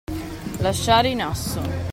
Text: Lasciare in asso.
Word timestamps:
Lasciare 0.61 1.09
in 1.09 1.19
asso. 1.21 1.89